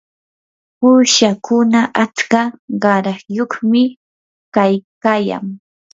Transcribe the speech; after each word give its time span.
uushakuna 0.87 1.79
atska 2.03 2.41
qarashyuqmi 2.83 3.81
kaykayan. 4.55 5.45